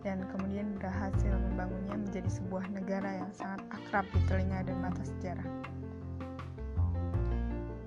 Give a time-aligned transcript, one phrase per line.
[0.00, 5.48] dan kemudian berhasil membangunnya menjadi sebuah negara yang sangat akrab di telinga dan mata sejarah.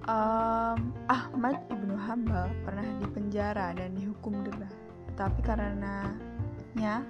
[0.03, 4.69] Um, Ahmad ibnu Hambal pernah dipenjara dan dihukum denda,
[5.09, 7.01] tetapi karenanya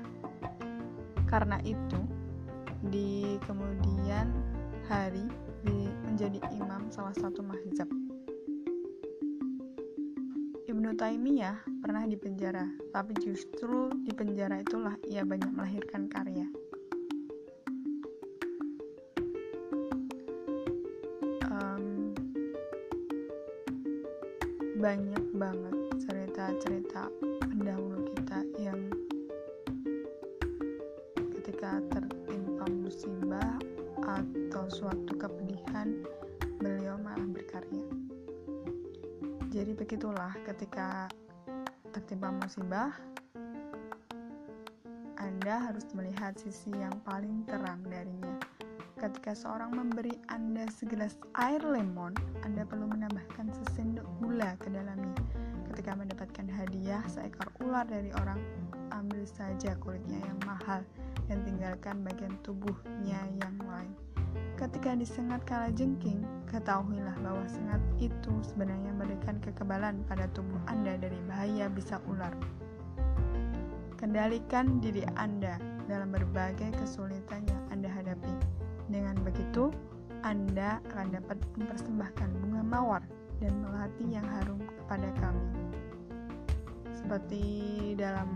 [1.28, 2.00] karena itu
[2.88, 4.30] di kemudian
[4.90, 5.26] hari
[5.64, 7.90] menjadi imam salah satu mazhab.
[10.70, 16.50] Ibnu Taimiyah pernah dipenjara, tapi justru di penjara itulah ia banyak melahirkan karya.
[21.50, 22.18] Um,
[24.82, 27.10] banyak banget cerita-cerita
[27.46, 27.93] pendahulu
[34.64, 35.92] atau suatu kepedihan,
[36.56, 37.84] beliau malah berkarya.
[39.52, 41.12] Jadi begitulah ketika
[41.92, 42.96] tertimpa musibah,
[45.20, 48.40] Anda harus melihat sisi yang paling terang darinya.
[48.96, 52.16] Ketika seorang memberi Anda segelas air lemon,
[52.48, 55.20] Anda perlu menambahkan sesendok gula ke dalamnya.
[55.76, 58.40] Ketika mendapatkan hadiah seekor ular dari orang,
[58.96, 60.80] ambil saja kulitnya yang mahal
[61.28, 63.83] dan tinggalkan bagian tubuhnya yang lain.
[64.74, 71.14] Ketika disengat kala jengking, ketahuilah bahwa sengat itu sebenarnya memberikan kekebalan pada tubuh Anda dari
[71.30, 72.34] bahaya bisa ular.
[74.02, 78.34] Kendalikan diri Anda dalam berbagai kesulitan yang Anda hadapi.
[78.90, 79.70] Dengan begitu,
[80.26, 83.06] Anda akan dapat mempersembahkan bunga mawar
[83.46, 85.46] dan melati yang harum kepada kami.
[86.98, 87.46] Seperti
[87.94, 88.34] dalam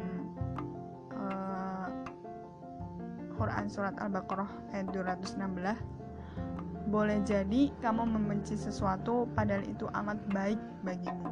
[3.42, 5.98] Quran Surat Al-Baqarah ayat 216
[6.88, 11.32] boleh jadi kamu membenci sesuatu padahal itu amat baik bagimu.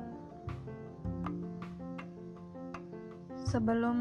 [3.48, 3.98] Sebelum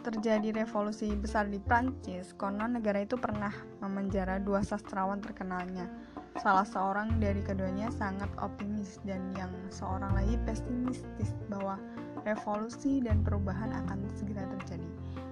[0.00, 3.50] terjadi revolusi besar di Prancis, konon negara itu pernah
[3.82, 5.90] memenjara dua sastrawan terkenalnya.
[6.38, 11.76] Salah seorang dari keduanya sangat optimis dan yang seorang lagi pesimistis bahwa
[12.22, 14.88] revolusi dan perubahan akan segera terjadi.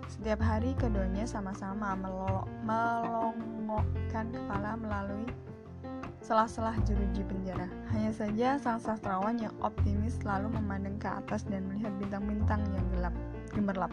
[0.09, 1.97] Setiap hari keduanya sama-sama
[2.65, 5.29] melongokkan kepala melalui
[6.25, 7.69] selah-selah jeruji penjara.
[7.93, 13.15] Hanya saja sang sastrawan yang optimis selalu memandang ke atas dan melihat bintang-bintang yang gelap,
[13.53, 13.93] gemerlap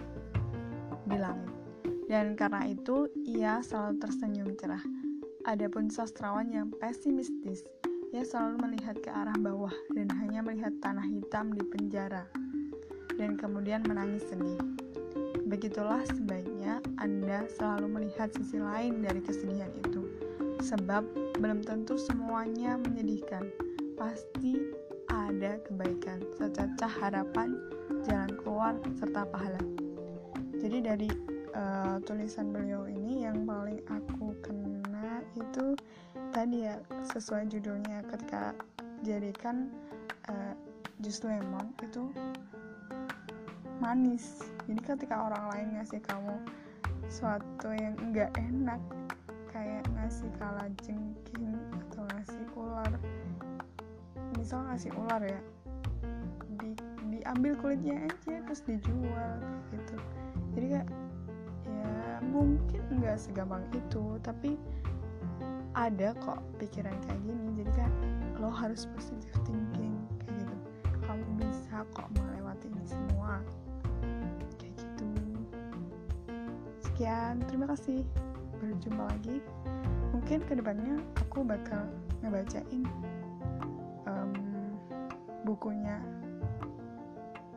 [1.12, 1.52] di langit.
[2.08, 4.84] Dan karena itu, ia selalu tersenyum cerah.
[5.48, 7.64] Adapun sastrawan yang pesimistis,
[8.12, 12.28] ia selalu melihat ke arah bawah dan hanya melihat tanah hitam di penjara
[13.16, 14.60] dan kemudian menangis sedih.
[15.52, 20.08] Begitulah sebaiknya Anda selalu melihat sisi lain dari kesedihan itu,
[20.64, 21.04] sebab
[21.44, 23.52] belum tentu semuanya menyedihkan.
[24.00, 24.56] Pasti
[25.12, 27.60] ada kebaikan, secacah harapan,
[28.08, 29.60] jalan keluar, serta pahala.
[30.56, 31.10] Jadi dari
[31.52, 35.76] uh, tulisan beliau ini yang paling aku kena itu
[36.32, 36.80] tadi ya
[37.12, 38.56] sesuai judulnya ketika
[39.04, 39.68] jadikan
[40.32, 40.56] uh,
[41.04, 42.08] jus lemon itu
[43.82, 44.46] manis.
[44.70, 46.38] Jadi ketika orang lain ngasih kamu
[47.10, 48.80] sesuatu yang enggak enak
[49.50, 52.94] kayak ngasih kala jengking atau ngasih ular
[54.40, 55.42] misal ngasih ular ya
[56.62, 56.72] di,
[57.12, 59.36] diambil kulitnya aja terus dijual
[59.74, 59.98] gitu.
[60.56, 60.90] Jadi kayak
[61.68, 61.92] ya
[62.24, 64.56] mungkin nggak segampang itu tapi
[65.76, 67.48] ada kok pikiran kayak gini.
[67.60, 67.92] Jadi kan
[68.40, 70.56] lo harus positive thinking kayak gitu.
[71.04, 72.08] Kamu bisa kok
[77.02, 78.06] sekian terima kasih.
[78.62, 79.42] Berjumpa lagi.
[80.14, 81.90] Mungkin ke depannya aku bakal
[82.22, 82.86] ngebacain
[84.06, 84.30] um,
[85.42, 85.98] bukunya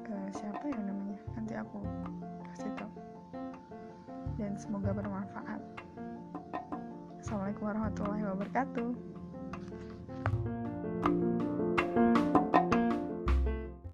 [0.08, 1.20] uh, siapa ya namanya?
[1.36, 1.76] Nanti aku
[2.56, 2.88] kasih tau.
[4.40, 5.60] Dan semoga bermanfaat.
[7.20, 9.13] Assalamualaikum warahmatullahi wabarakatuh